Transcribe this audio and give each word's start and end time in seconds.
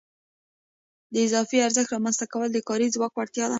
د 1.13 1.15
اضافي 1.27 1.57
ارزښت 1.67 1.89
رامنځته 1.95 2.25
کول 2.33 2.49
د 2.53 2.59
کاري 2.67 2.87
ځواک 2.95 3.13
وړتیا 3.15 3.43
ده 3.47 3.49